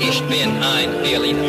[0.00, 1.42] Ich bin ein Berliner.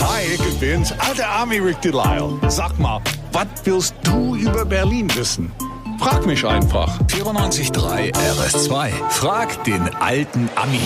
[0.00, 2.38] Hi, ich bin's, alter Army Rick Delisle.
[2.48, 3.00] Sag mal,
[3.32, 5.50] was willst du über Berlin wissen?
[5.98, 7.00] Frag mich einfach.
[7.08, 8.90] 94.3 RS2.
[9.10, 10.80] Frag den alten Ami.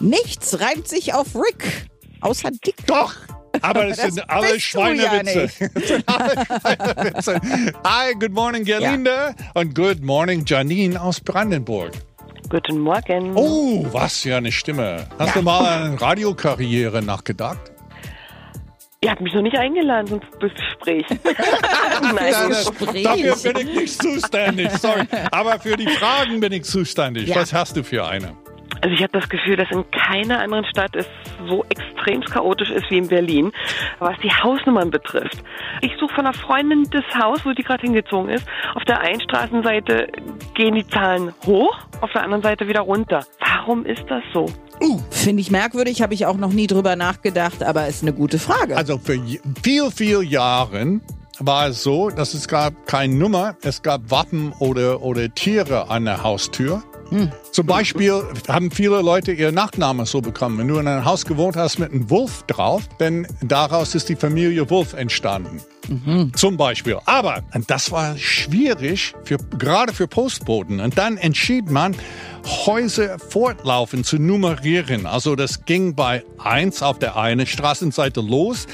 [0.00, 1.86] Nichts reimt sich auf Rick.
[2.20, 2.76] Außer dick.
[2.86, 3.14] Doch!
[3.60, 5.48] Aber das, Das sind alle ja Schweinewitze.
[5.74, 7.40] Das sind alle Schweinewitze.
[7.84, 9.34] Hi, good morning, Gerlinde.
[9.54, 11.92] Und good morning, Janine aus Brandenburg.
[12.52, 13.32] Guten Morgen.
[13.34, 15.06] Oh, was für eine Stimme.
[15.18, 17.72] Hast du mal an Radiokarriere nachgedacht?
[19.00, 21.06] Ihr habt mich noch nicht eingeladen zum Gespräch.
[22.02, 22.48] Nein.
[22.50, 23.04] Gespräch.
[23.04, 25.04] Dafür bin ich nicht zuständig, sorry.
[25.30, 27.28] Aber für die Fragen bin ich zuständig.
[27.28, 27.36] Ja.
[27.36, 28.36] Was hast du für eine?
[28.82, 31.06] Also ich habe das Gefühl, dass in keiner anderen Stadt es
[31.48, 33.52] so extrem chaotisch ist wie in Berlin,
[33.98, 35.42] was die Hausnummern betrifft.
[35.82, 38.44] Ich suche von einer Freundin das Haus, wo die gerade hingezogen ist.
[38.74, 40.08] Auf der einen Straßenseite
[40.54, 43.24] gehen die Zahlen hoch, auf der anderen Seite wieder runter.
[43.40, 44.46] Warum ist das so?
[45.10, 48.76] Finde ich merkwürdig, habe ich auch noch nie drüber nachgedacht, aber ist eine gute Frage.
[48.76, 49.18] Also für
[49.62, 51.00] viel, viel Jahren
[51.38, 56.04] war es so, dass es gab keine Nummer, es gab Wappen oder, oder Tiere an
[56.04, 56.82] der Haustür.
[57.50, 60.58] Zum Beispiel haben viele Leute ihr Nachname so bekommen.
[60.58, 64.16] Wenn du in einem Haus gewohnt hast mit einem Wolf drauf, denn daraus ist die
[64.16, 65.60] Familie Wolf entstanden.
[66.34, 66.98] Zum Beispiel.
[67.06, 70.80] Aber das war schwierig, für, gerade für Postboten.
[70.80, 71.96] Und dann entschied man,
[72.66, 75.06] Häuser fortlaufend zu nummerieren.
[75.06, 78.66] Also das ging bei eins auf der einen Straßenseite los,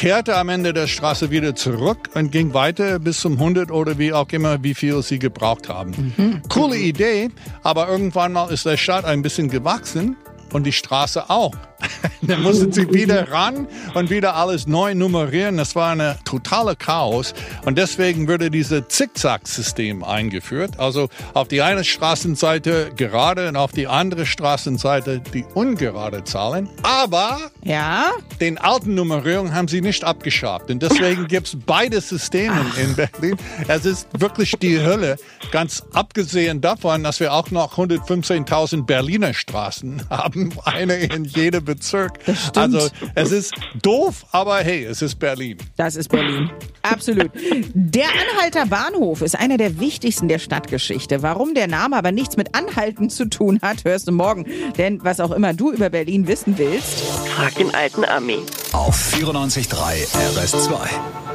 [0.00, 4.14] kehrte am Ende der Straße wieder zurück und ging weiter bis zum 100 oder wie
[4.14, 6.42] auch immer, wie viel sie gebraucht haben.
[6.48, 7.28] Coole Idee,
[7.62, 10.16] aber irgendwann mal ist der Stadt ein bisschen gewachsen
[10.54, 11.52] und die Straße auch.
[12.22, 15.56] Dann mussten sie wieder ran und wieder alles neu nummerieren.
[15.56, 17.34] Das war eine totale Chaos.
[17.64, 20.78] Und deswegen wurde dieses Zickzack-System eingeführt.
[20.78, 26.68] Also auf die eine Straßenseite gerade und auf die andere Straßenseite die ungerade Zahlen.
[26.82, 28.06] Aber ja?
[28.40, 30.70] den alten Nummerierung haben sie nicht abgeschafft.
[30.70, 33.36] Und deswegen gibt es beide Systeme in Berlin.
[33.68, 35.16] Es ist wirklich die Hölle.
[35.50, 40.52] Ganz abgesehen davon, dass wir auch noch 115.000 Berliner Straßen haben.
[40.64, 42.18] Eine in jedem Bezirk.
[42.22, 42.56] stimmt.
[42.56, 45.56] Also es ist doof, aber hey, es ist Berlin.
[45.76, 46.50] Das ist Berlin.
[46.82, 47.30] Absolut.
[47.74, 51.22] Der Anhalter Bahnhof ist einer der wichtigsten der Stadtgeschichte.
[51.22, 54.46] Warum der Name aber nichts mit Anhalten zu tun hat, hörst du morgen.
[54.78, 57.00] Denn was auch immer du über Berlin wissen willst,
[57.36, 58.38] Frag den alten Ami.
[58.72, 60.06] Auf 94.3
[60.36, 61.29] RS2.